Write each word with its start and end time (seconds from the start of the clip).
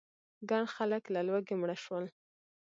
ګڼ 0.49 0.63
خلک 0.75 1.03
له 1.13 1.21
لوږې 1.27 1.55
مړه 1.61 1.75
شول. 1.83 2.05